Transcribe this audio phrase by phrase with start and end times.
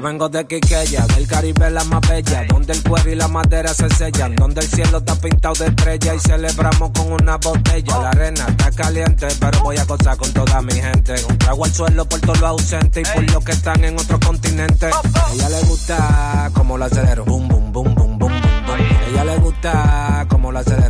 [0.00, 3.88] Vengo de Quiqueya, del Caribe la más bella, donde el cuero y la madera se
[3.90, 7.98] sellan, donde el cielo está pintado de estrella y celebramos con una botella.
[7.98, 11.14] La arena está caliente, pero voy a gozar con toda mi gente.
[11.28, 14.18] Un trago al suelo por todos los ausentes y por los que están en otro
[14.20, 14.86] continente.
[14.86, 18.36] A ella le gusta como la acelero, boom, boom, boom, boom, boom,
[18.66, 18.70] boom.
[18.70, 20.89] A ella le gusta como la acelero,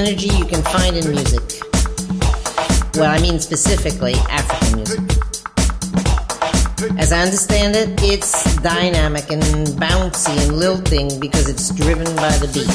[0.00, 1.42] Energy you can find in music.
[2.94, 5.00] Well, I mean specifically African music.
[6.98, 9.42] As I understand it, it's dynamic and
[9.78, 12.70] bouncy and lilting because it's driven by the beat.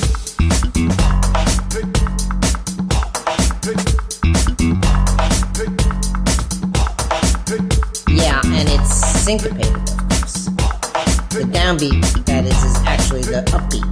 [8.08, 8.96] Yeah, and it's
[9.26, 10.46] syncopated, of course.
[11.34, 13.85] The downbeat, that is, is actually the upbeat.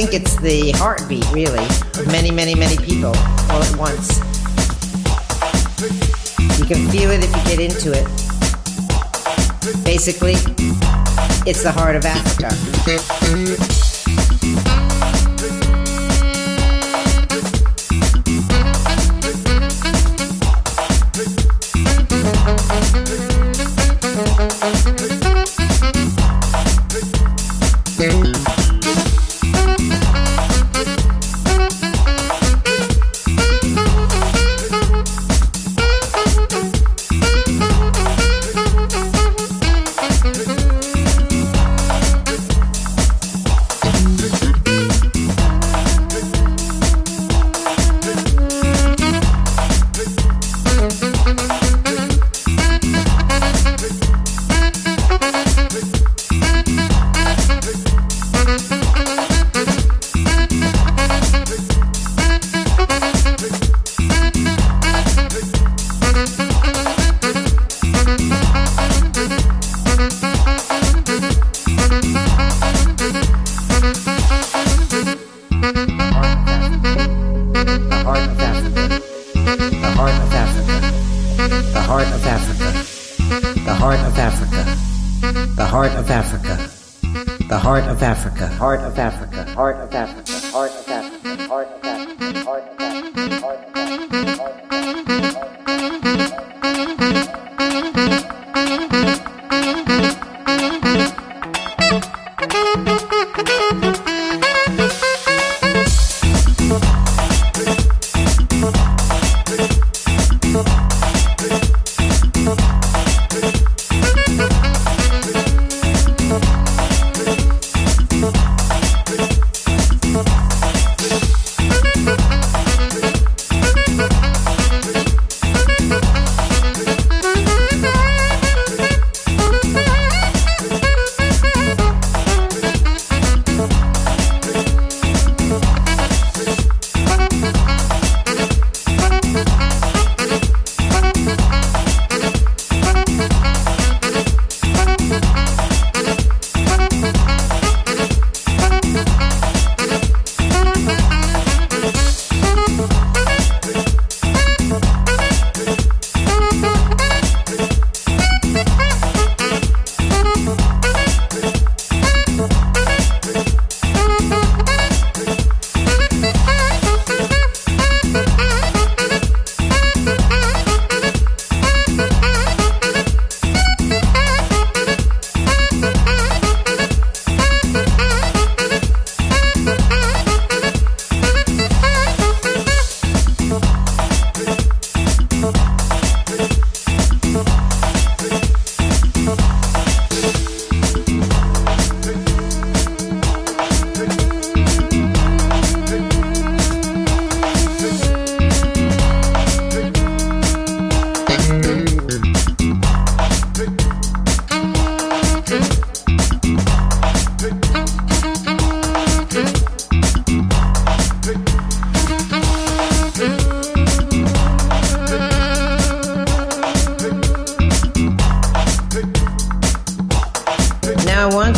[0.00, 1.62] Think it's the heartbeat, really,
[1.98, 3.12] of many, many, many people
[3.50, 4.18] all at once.
[6.58, 8.06] You can feel it if you get into it.
[9.84, 10.36] Basically,
[11.46, 13.79] it's the heart of Africa.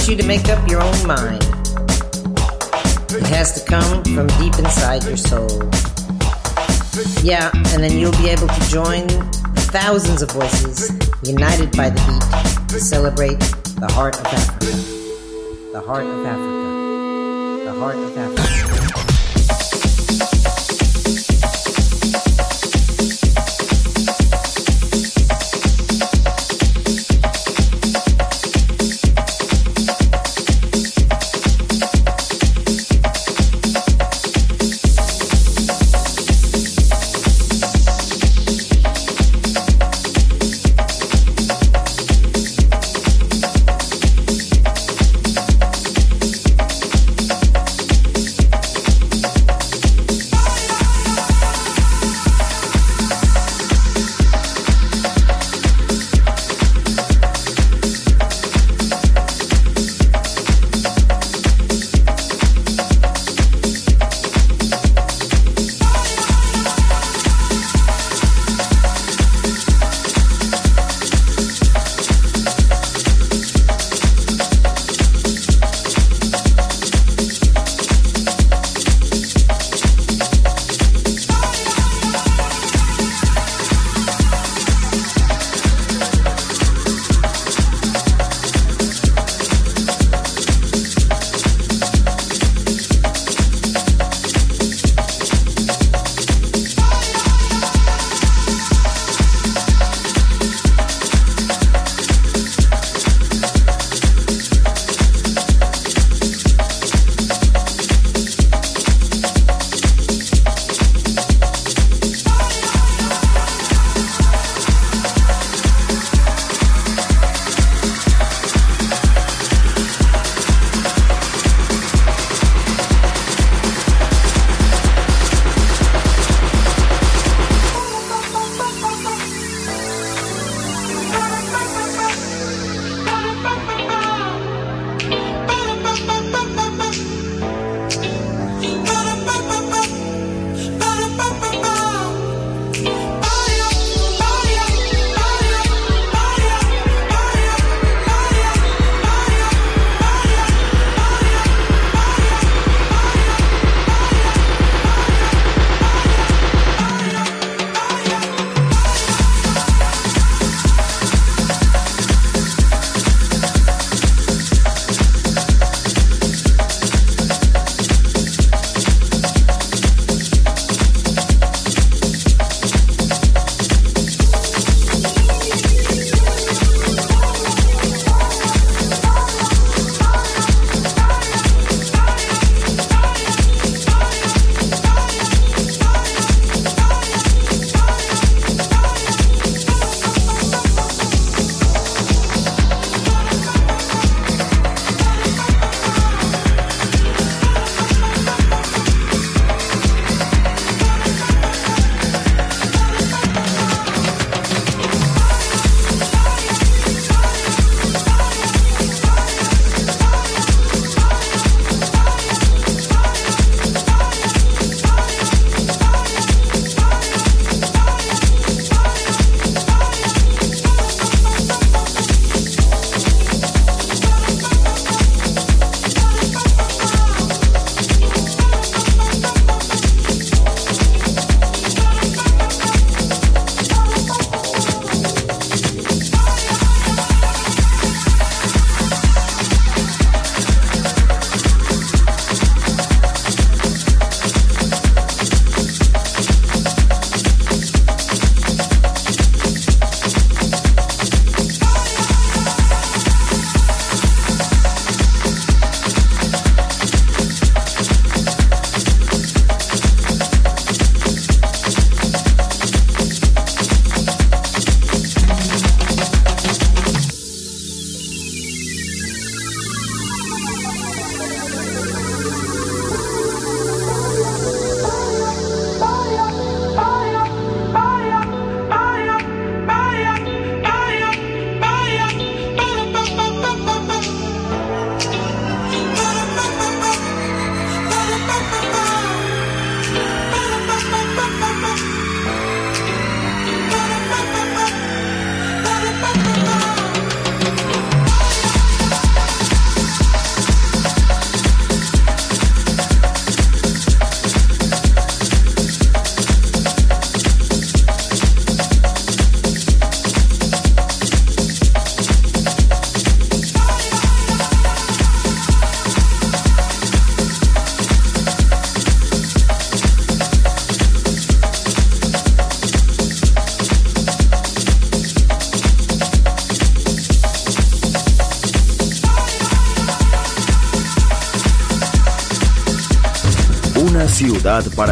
[0.03, 1.45] wants you to make up your own mind.
[3.15, 5.49] It has to come from deep inside your soul.
[7.23, 9.07] Yeah, and then you'll be able to join
[9.71, 10.91] thousands of voices
[11.23, 13.39] united by the beat to celebrate
[13.79, 14.67] the heart of Africa.
[15.73, 17.65] The heart of Africa.
[17.65, 18.52] The heart of Africa.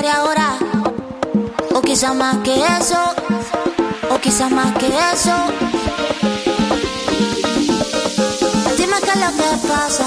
[0.00, 0.18] Varias
[1.74, 2.98] o quizás más que eso,
[4.10, 5.34] o quizás más que eso.
[8.78, 10.06] Dime qué es lo que pasa.